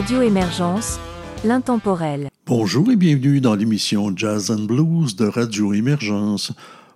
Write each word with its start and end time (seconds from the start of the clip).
Radio 0.00 0.22
Émergence, 0.22 0.98
l'intemporel. 1.44 2.30
Bonjour 2.46 2.90
et 2.90 2.96
bienvenue 2.96 3.42
dans 3.42 3.54
l'émission 3.54 4.10
Jazz 4.16 4.50
and 4.50 4.64
Blues 4.64 5.14
de 5.14 5.26
Radio 5.26 5.74
Émergence. 5.74 6.52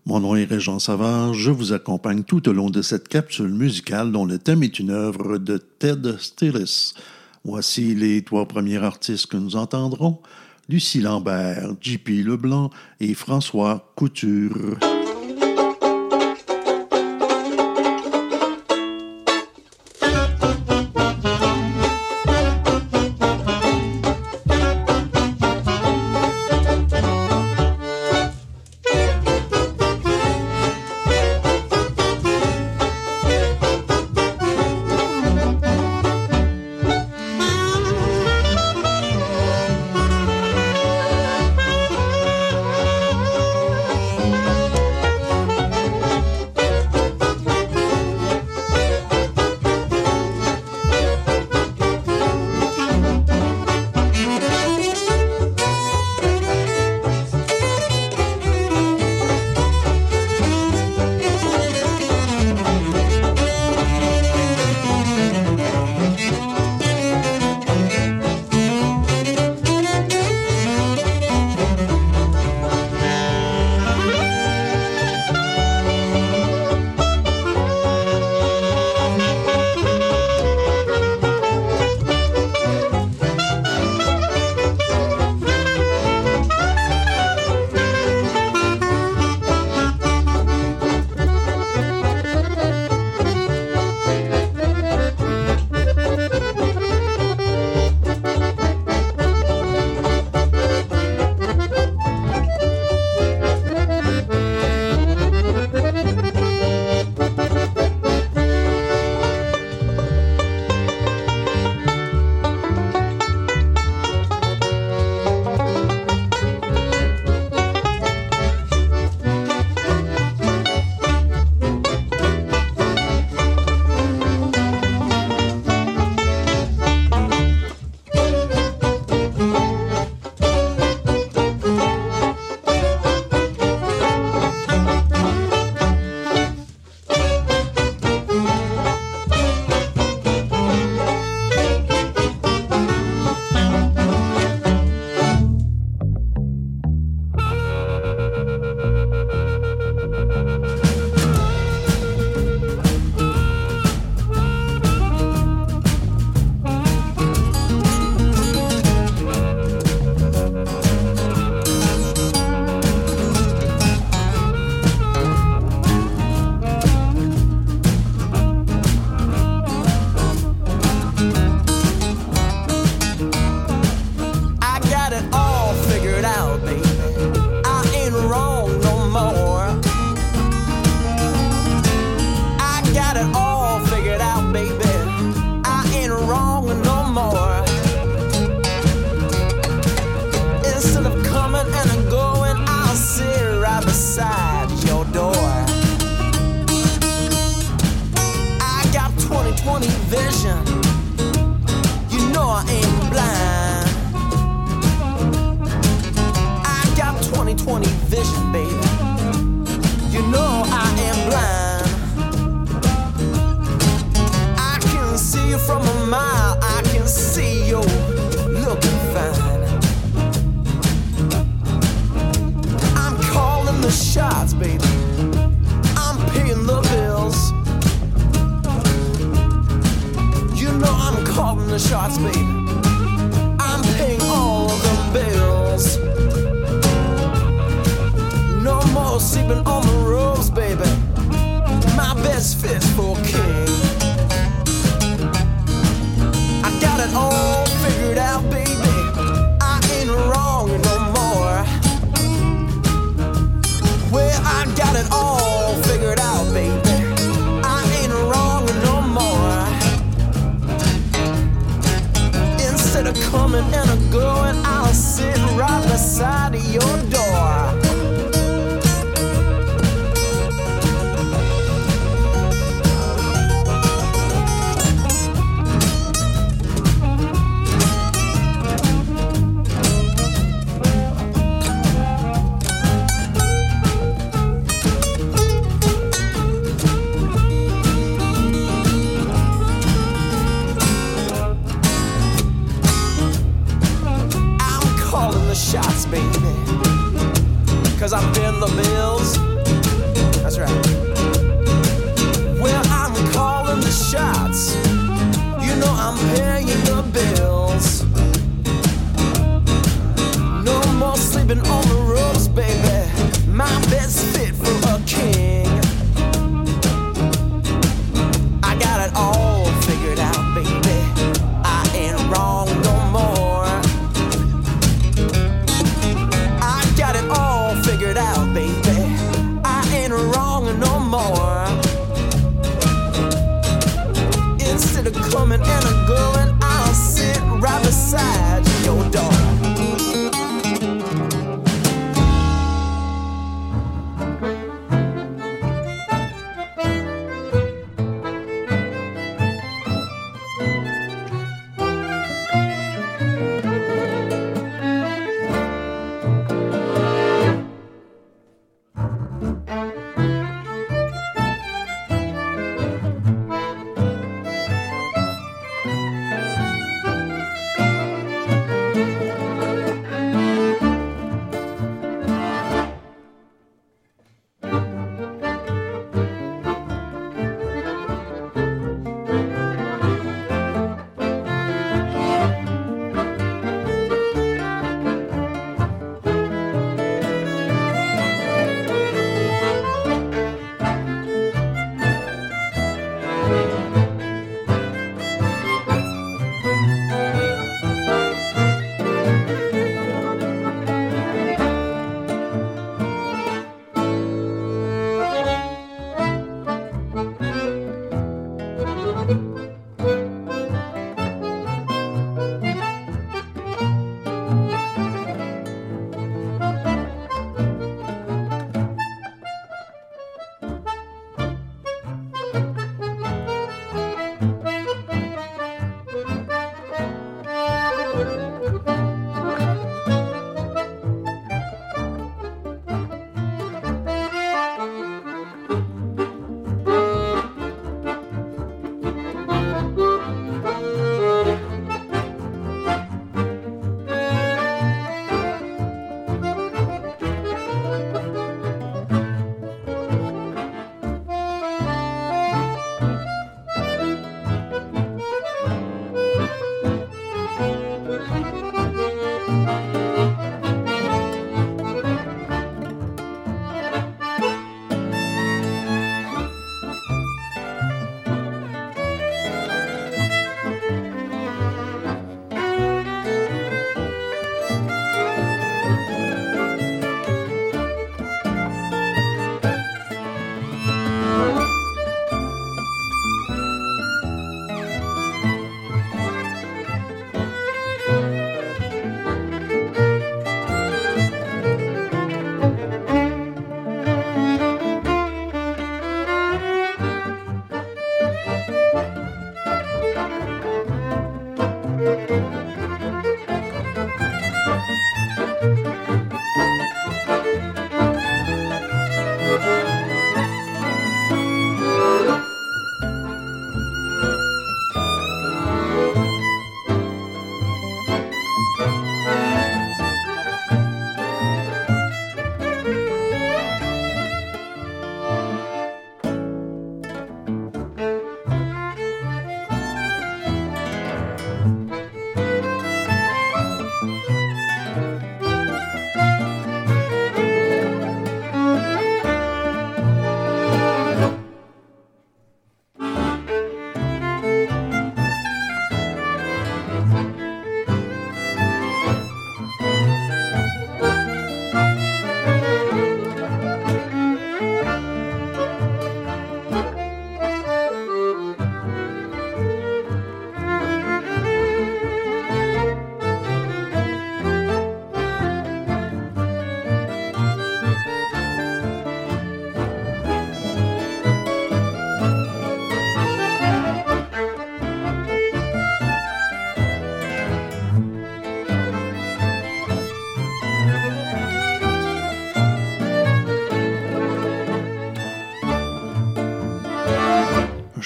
Mon 0.07 0.21
nom 0.21 0.37
est 0.37 0.47
Régent 0.47 0.79
Savard, 0.79 1.35
je 1.35 1.51
vous 1.51 1.75
accompagne 1.75 2.23
tout 2.23 2.49
au 2.49 2.55
long 2.55 2.71
de 2.71 2.81
cette 2.81 3.09
capsule 3.09 3.53
musicale 3.53 4.11
dont 4.11 4.25
le 4.25 4.39
thème 4.39 4.63
est 4.63 4.79
une 4.79 4.89
œuvre 4.89 5.37
de 5.37 5.59
Ted 5.59 6.15
Stillis. 6.19 6.95
Voici 7.45 7.95
les 7.95 8.23
trois 8.23 8.49
premiers 8.49 8.83
artistes 8.83 9.27
que 9.27 9.37
nous 9.37 9.55
entendrons. 9.55 10.21
Lucie 10.71 11.03
Lambert, 11.03 11.75
JP 11.83 12.09
Leblanc 12.25 12.71
et 13.01 13.13
François 13.13 13.93
Couture. 13.97 14.79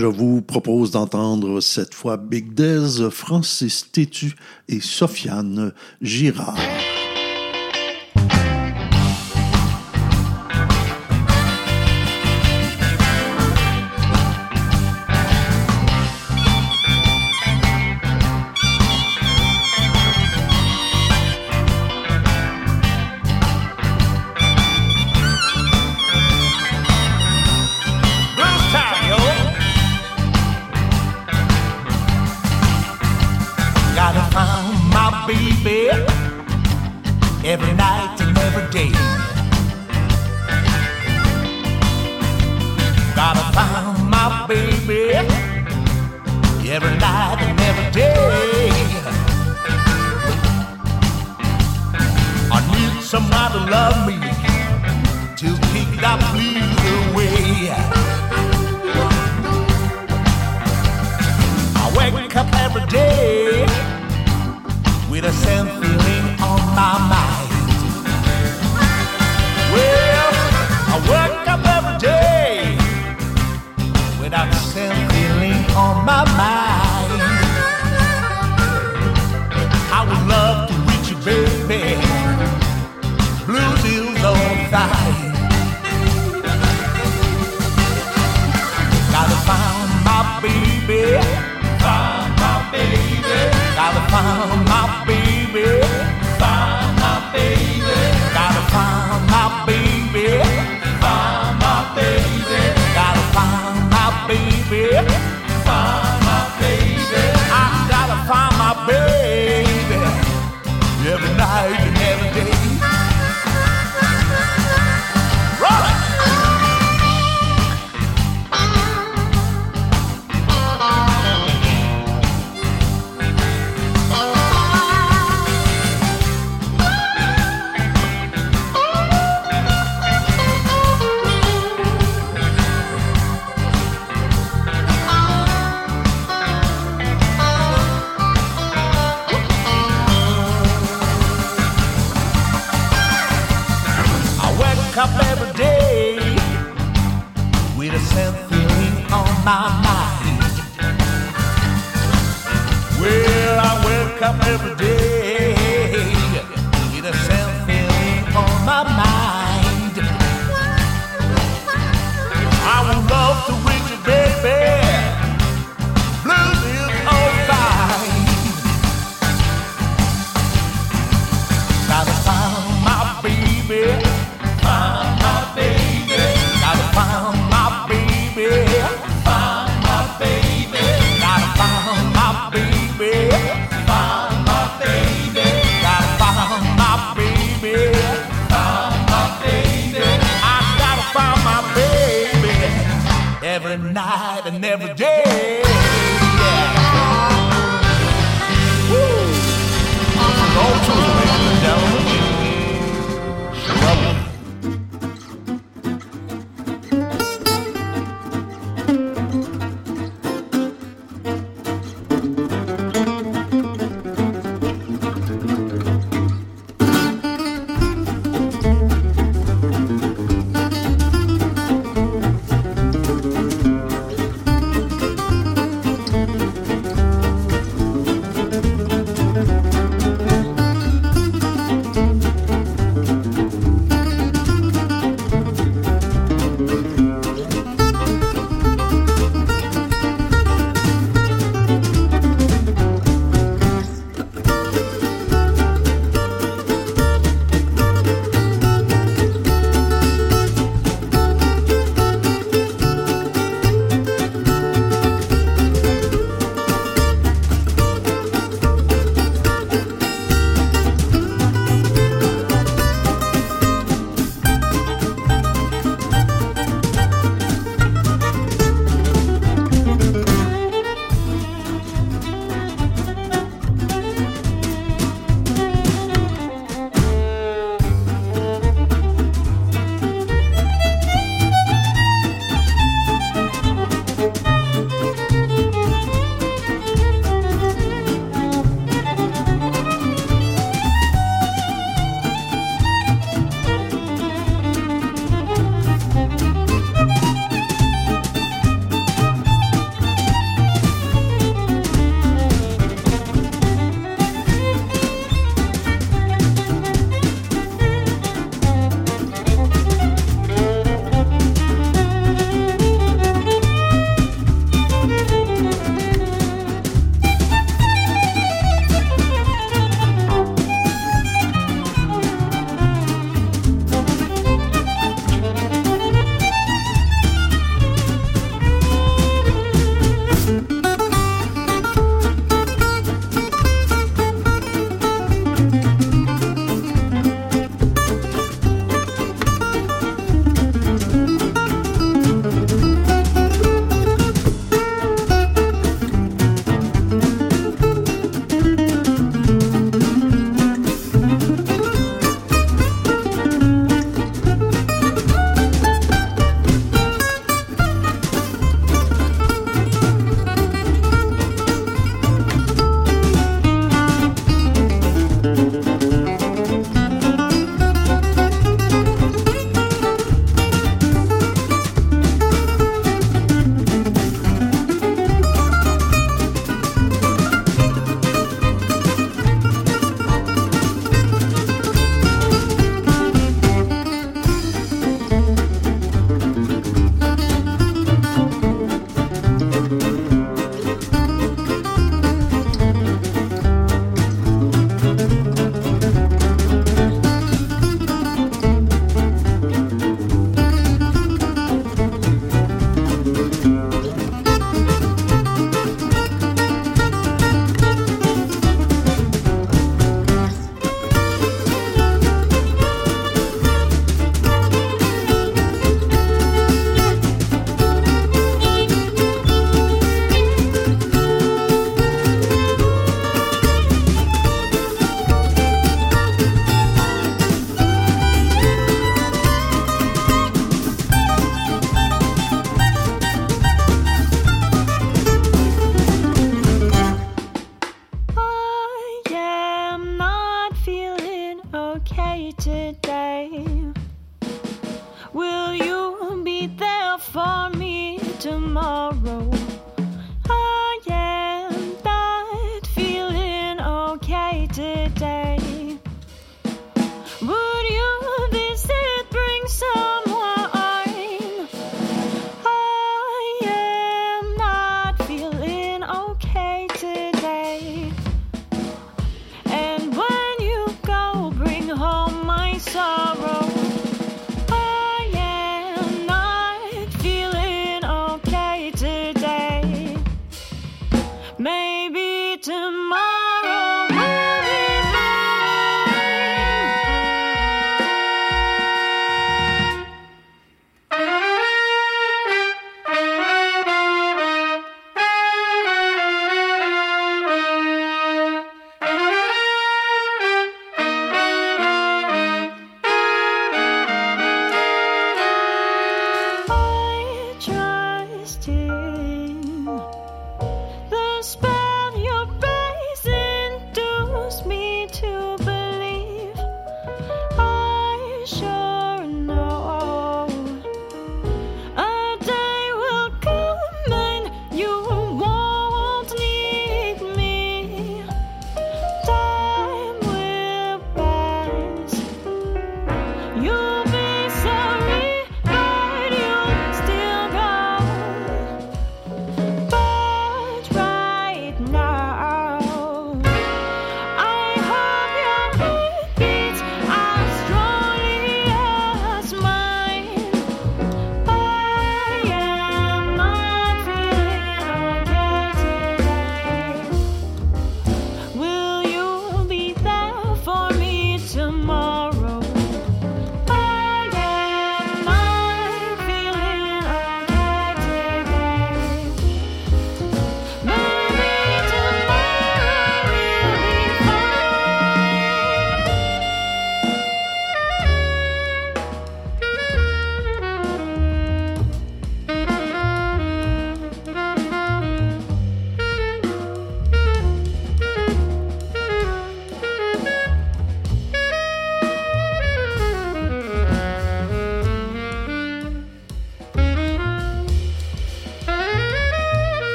je 0.00 0.06
vous 0.06 0.40
propose 0.40 0.92
d'entendre 0.92 1.60
cette 1.60 1.92
fois 1.92 2.16
Big 2.16 2.54
Dez, 2.54 3.10
Francis 3.10 3.92
Tétu 3.92 4.34
et 4.66 4.80
Sofiane 4.80 5.74
Girard. 6.00 6.56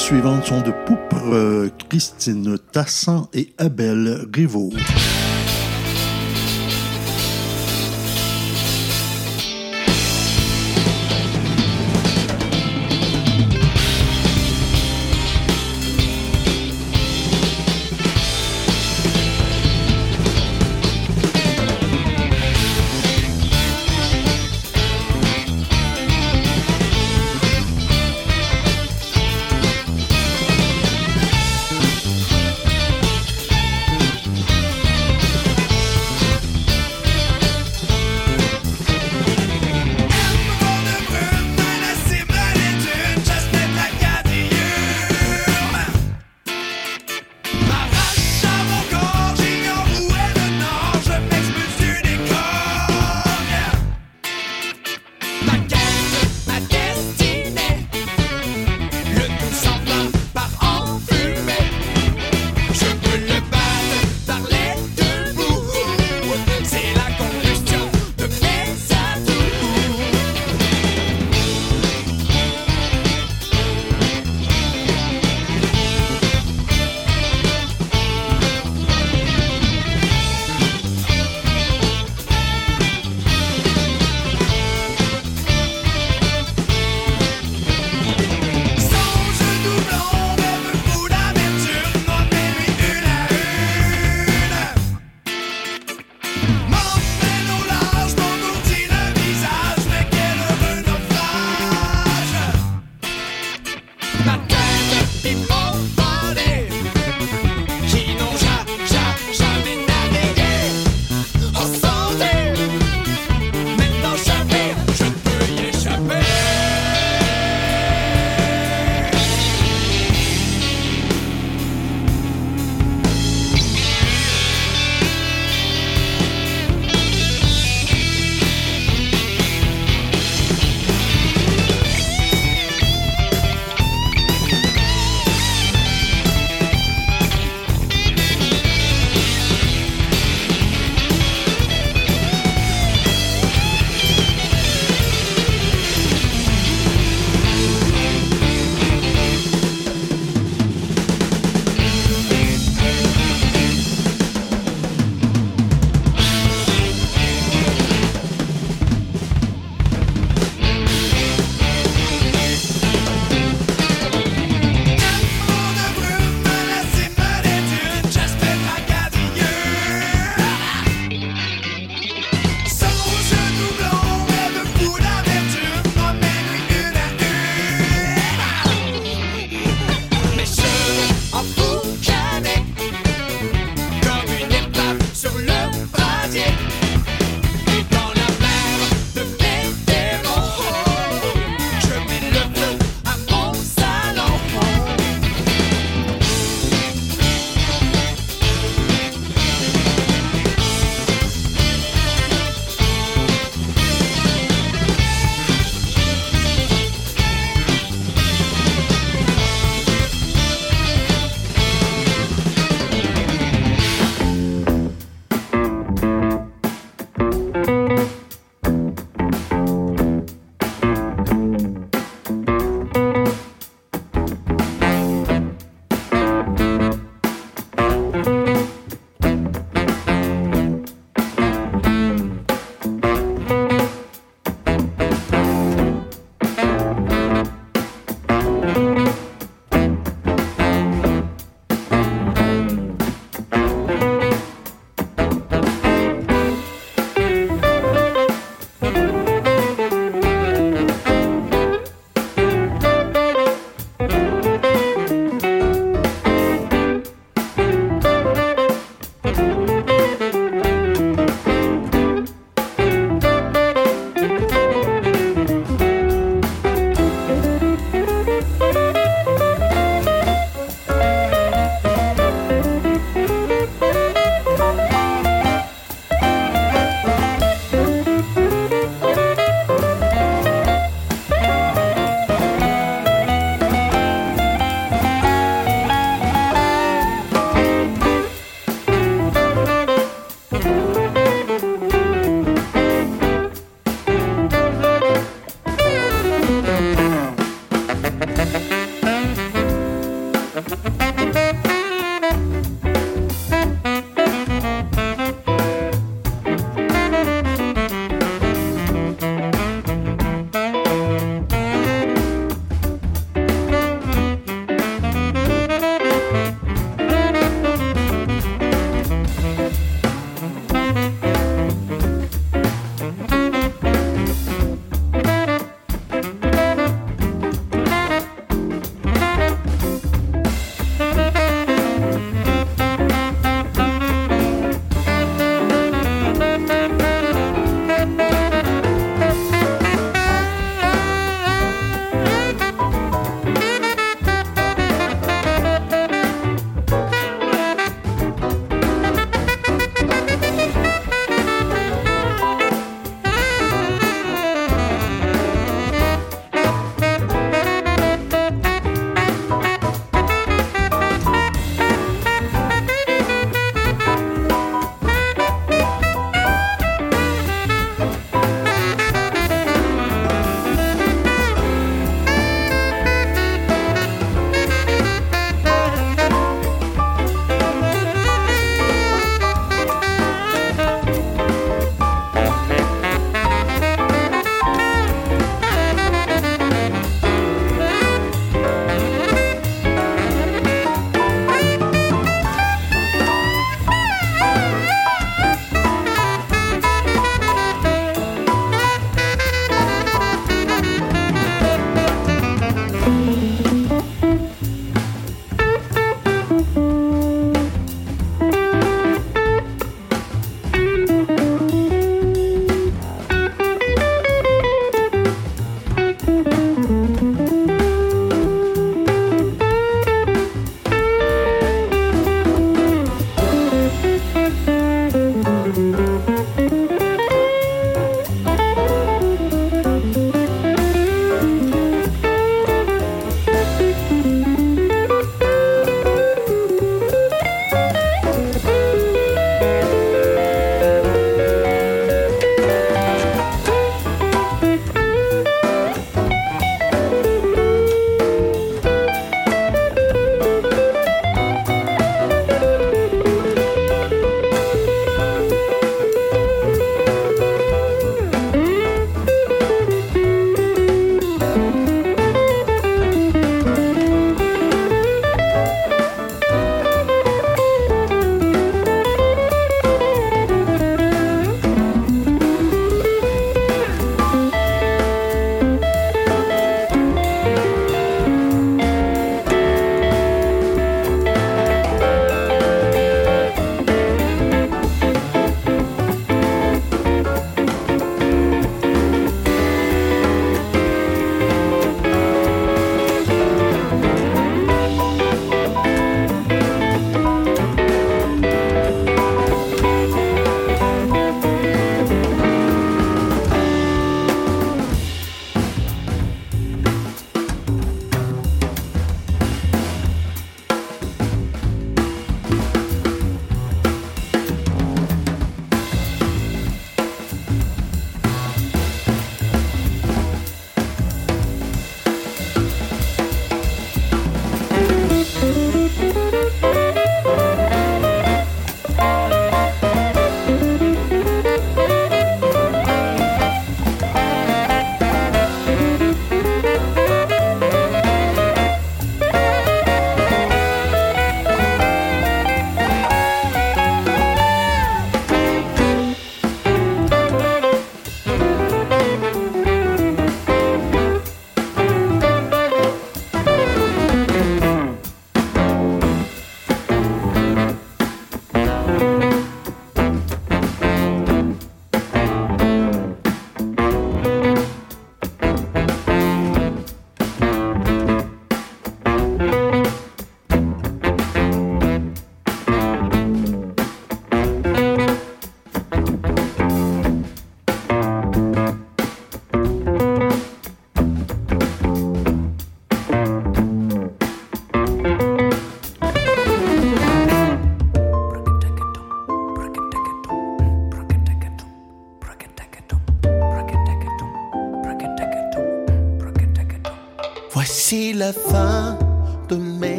Suivantes 0.00 0.46
sont 0.46 0.62
de 0.62 0.72
Poupre, 0.86 1.22
euh, 1.32 1.68
Christine 1.90 2.56
Tassan 2.72 3.28
et 3.34 3.52
Abel 3.58 4.26
Rivaud. 4.34 4.70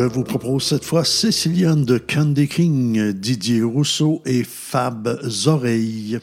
je 0.00 0.06
vous 0.06 0.24
propose 0.24 0.62
cette 0.62 0.84
fois 0.86 1.04
Céciliane 1.04 1.84
de 1.84 1.98
Candy 1.98 2.48
King, 2.48 3.12
Didier 3.12 3.62
Rousseau 3.62 4.22
et 4.24 4.44
Fab 4.44 5.20
Zoreille. 5.28 6.18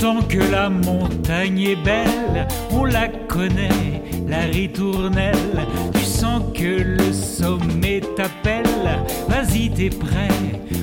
Pourtant 0.00 0.22
que 0.28 0.38
la 0.50 0.70
montagne 0.70 1.60
est 1.60 1.76
belle, 1.76 2.48
on 2.70 2.84
la 2.86 3.08
connaît, 3.08 4.02
la 4.26 4.40
ritournelle 4.40 5.34
Sens 6.20 6.42
que 6.52 6.82
le 6.82 7.14
sommet 7.14 8.02
t'appelle. 8.14 8.66
Vas-y, 9.26 9.70
t'es 9.70 9.88
prêt 9.88 10.28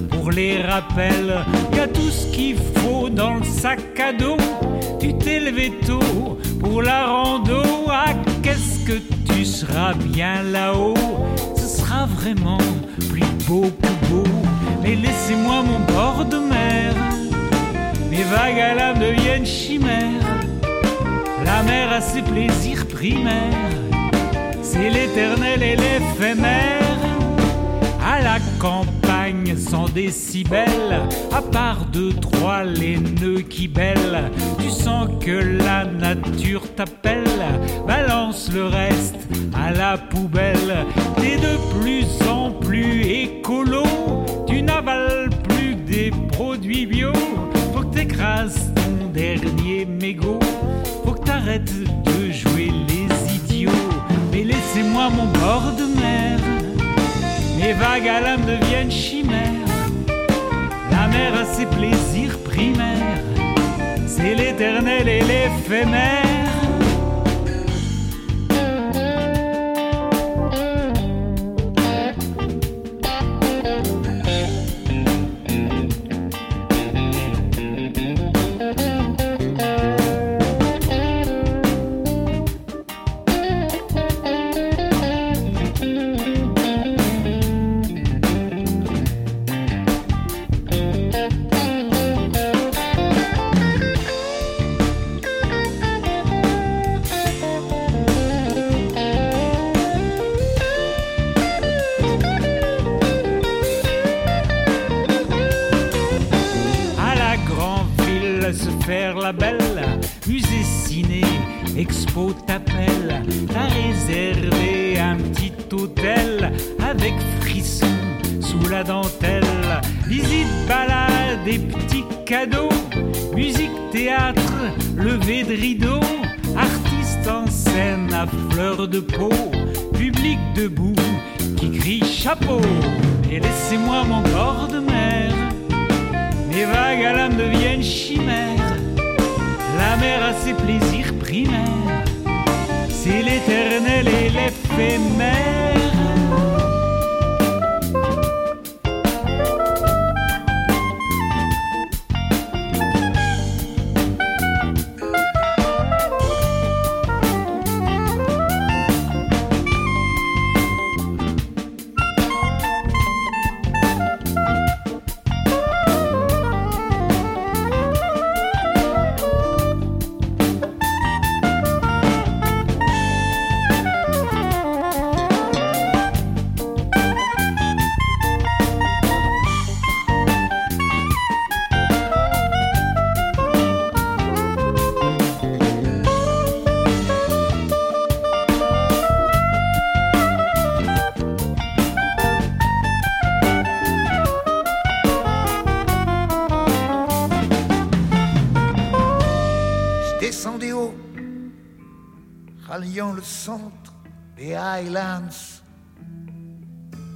pour 0.10 0.32
les 0.32 0.64
rappels. 0.64 1.46
Y 1.74 1.88
tout 1.94 2.10
ce 2.10 2.26
qu'il 2.36 2.56
faut 2.56 3.08
dans 3.08 3.36
le 3.36 3.44
sac 3.44 3.80
à 4.00 4.14
dos. 4.14 4.38
Tu 5.00 5.16
t'es 5.16 5.40
levé 5.40 5.74
tôt 5.86 6.40
pour 6.60 6.82
la 6.82 7.06
rando. 7.06 7.62
Ah, 7.88 8.16
qu'est-ce 8.42 8.80
que 8.88 9.00
tu 9.32 9.46
seras 9.46 9.94
bien 9.94 10.42
là-haut? 10.42 10.96
Ce 11.56 11.68
sera 11.82 12.08
vraiment 12.08 12.58
plus 13.08 13.32
beau 13.48 13.66
que 13.80 14.08
beau. 14.10 14.24
Mais 14.82 14.96
laissez-moi 14.96 15.62
mon 15.62 15.94
bord 15.94 16.26
de 16.26 16.38
mer. 16.38 16.96
Mes 18.10 18.24
vagues 18.24 18.60
à 18.60 18.74
l'âme 18.74 18.98
deviennent 18.98 19.46
chimères. 19.46 20.32
La 21.46 21.62
mer 21.62 21.92
a 21.92 22.02
ses 22.02 22.24
plaisirs 22.24 22.88
primaires. 22.88 23.77
C'est 24.70 24.90
l'éternel 24.90 25.64
et 25.64 25.78
l'éphémère. 25.78 26.82
À 28.06 28.22
la 28.22 28.38
campagne 28.60 29.56
sans 29.56 29.88
décibels, 29.88 31.02
à 31.34 31.42
part 31.42 31.86
deux, 31.86 32.12
trois, 32.12 32.66
les 32.66 32.98
nœuds 32.98 33.44
qui 33.50 33.70
bêlent. 33.70 34.30
Tu 34.60 34.70
sens 34.70 35.08
que 35.22 35.32
la 35.32 35.86
nature 35.86 36.64
t'appelle. 36.76 37.24
Balance 37.88 38.52
le 38.54 38.66
reste 38.66 39.16
à 39.56 39.72
la 39.72 39.98
poubelle. 39.98 40.86
T'es 41.16 41.38
de 41.38 41.80
plus 41.80 42.28
en 42.28 42.52
plus 42.52 43.04
écolo. 43.04 43.84
Tu 44.48 44.62
n'avales 44.62 45.30
plus 45.48 45.76
des 45.76 46.12
produits 46.34 46.86
bio. 46.86 47.14
Faut 47.74 47.84
que 47.84 47.96
t'écrases 47.96 48.74
ton 48.76 49.08
dernier 49.08 49.86
mégot. 49.86 50.40
Faut 51.06 51.14
que 51.14 51.24
t'arrêtes 51.26 51.64
de. 52.04 52.17
Mais 54.78 54.84
laissez-moi 54.84 55.10
mon 55.10 55.26
bord 55.26 55.72
de 55.76 55.86
mer. 56.00 56.40
Mes 57.58 57.74
vagues 57.74 58.08
à 58.08 58.22
l'âme 58.22 58.46
deviennent 58.46 58.92
chimères. 58.92 59.66
La 60.92 61.08
mer 61.08 61.34
a 61.36 61.46
ses 61.46 61.66
plaisirs 61.66 62.38
primaires. 62.44 63.24
C'est 64.06 64.36
l'éternel 64.36 65.08
et 65.10 65.22
l'éphémère. 65.22 66.47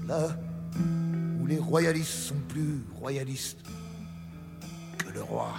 Là 0.07 0.35
où 1.41 1.45
les 1.45 1.59
royalistes 1.59 2.09
sont 2.09 2.39
plus 2.47 2.83
royalistes 2.99 3.59
que 4.97 5.09
le 5.13 5.21
roi. 5.21 5.53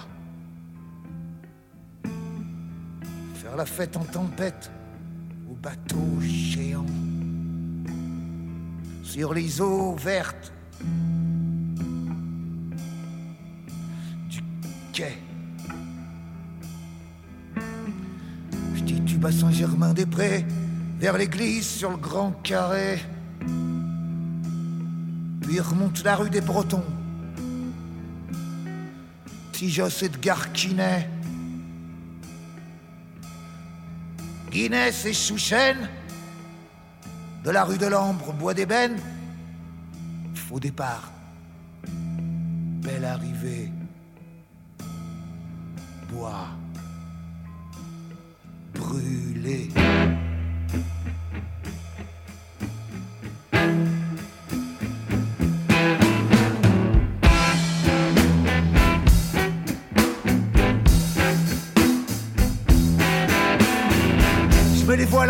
Faire 3.35 3.55
la 3.55 3.65
fête 3.65 3.95
en 3.95 4.03
tempête 4.03 4.69
au 5.49 5.55
bateau 5.55 6.19
géant, 6.19 6.85
sur 9.03 9.33
les 9.33 9.61
eaux 9.61 9.95
vertes 9.95 10.51
du 14.29 14.41
quai. 14.91 15.17
Je 18.75 18.83
titube 18.83 19.25
à 19.25 19.31
Saint-Germain-des-Prés, 19.31 20.45
vers 21.03 21.17
l'église 21.17 21.67
sur 21.67 21.89
le 21.89 21.97
grand 21.97 22.31
carré. 22.31 22.97
Puis 25.41 25.59
remonte 25.59 26.01
la 26.05 26.15
rue 26.15 26.29
des 26.29 26.39
Bretons. 26.39 26.85
Tijos 29.51 30.01
et 30.01 30.07
de 30.07 30.17
Garquinet. 30.17 31.09
Guinness 34.49 35.03
et 35.03 35.11
Souchène. 35.11 35.89
De 37.43 37.51
la 37.51 37.65
rue 37.65 37.77
de 37.77 37.87
l'Ambre, 37.87 38.31
Bois 38.31 38.53
d'Ébène. 38.53 38.95
Faux 40.35 40.61
départ. 40.61 41.11
Belle 41.85 43.03
arrivée. 43.03 43.69
Bois 46.09 46.47
brûlé. 48.73 49.67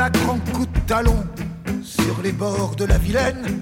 À 0.04 0.10
grands 0.10 0.40
coups 0.52 0.68
de 0.74 0.80
talon 0.86 1.24
sur 1.82 2.22
les 2.22 2.34
bords 2.34 2.76
de 2.76 2.84
la 2.84 2.98
Vilaine. 2.98 3.62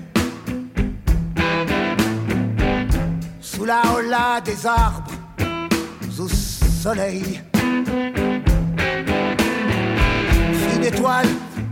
Sous 3.39 3.65
la 3.65 3.81
holla 3.93 4.41
des 4.43 4.65
arbres, 4.65 5.11
au 6.17 6.27
soleil. 6.27 7.41
Fine 10.61 10.83
étoile 10.83 11.27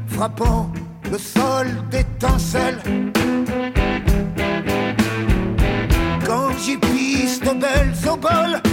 frappant 0.08 0.72
le 1.12 1.18
sol 1.18 1.68
d'étincelles. 1.90 2.82
Quand 6.28 6.52
j'y 6.64 6.78
pisse 6.78 7.40
de 7.40 7.54
belles 7.66 7.96
oboles. 8.08 8.69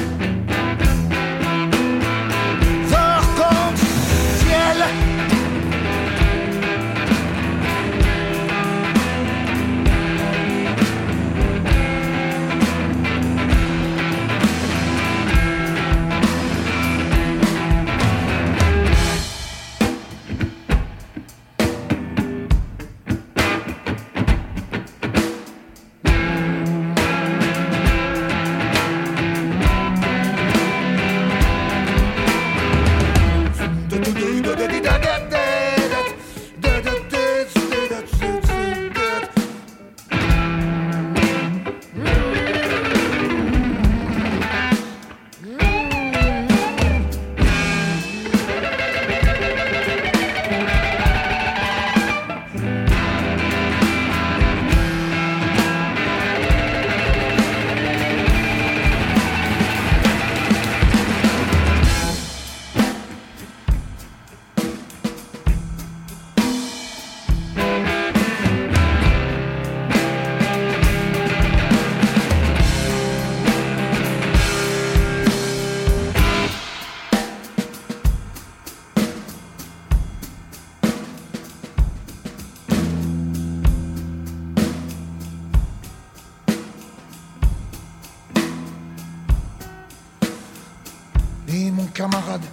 Et 91.58 91.70
mon 91.70 91.86
camarade, 91.86 92.44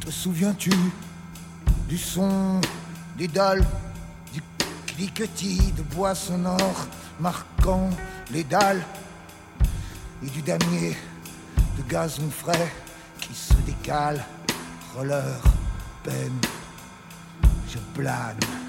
te 0.00 0.10
souviens-tu 0.10 0.72
du 1.88 1.96
son 1.96 2.60
des 3.16 3.28
dalles, 3.28 3.64
du 4.32 4.42
cliquetis 4.84 5.70
de 5.76 5.82
bois 5.82 6.16
sonores 6.16 6.88
marquant 7.20 7.88
les 8.32 8.42
dalles 8.42 8.82
et 10.24 10.28
du 10.28 10.42
damier 10.42 10.96
de 11.78 11.88
gazon 11.88 12.28
frais 12.28 12.72
qui 13.20 13.32
se 13.32 13.54
décale, 13.64 14.24
roller, 14.96 15.40
peine, 16.02 16.40
je 17.68 17.78
plane. 17.94 18.65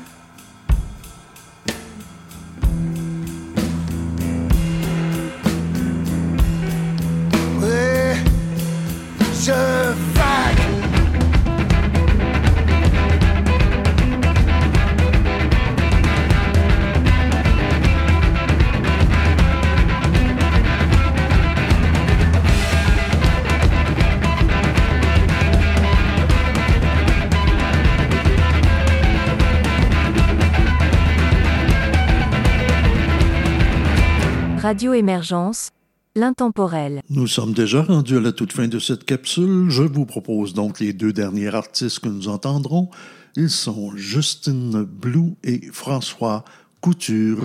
Radio 34.77 34.93
Émergence, 34.93 35.71
l'intemporel. 36.15 37.01
Nous 37.09 37.25
sommes 37.25 37.53
déjà 37.53 37.81
rendus 37.81 38.17
à 38.17 38.19
la 38.19 38.31
toute 38.31 38.53
fin 38.53 38.67
de 38.67 38.77
cette 38.77 39.05
capsule. 39.05 39.71
Je 39.71 39.81
vous 39.81 40.05
propose 40.05 40.53
donc 40.53 40.79
les 40.79 40.93
deux 40.93 41.11
derniers 41.11 41.47
artistes 41.47 41.97
que 42.01 42.09
nous 42.09 42.27
entendrons. 42.27 42.91
Ils 43.35 43.49
sont 43.49 43.95
Justine 43.95 44.83
Blue 44.83 45.33
et 45.43 45.61
François 45.71 46.45
Couture. 46.79 47.39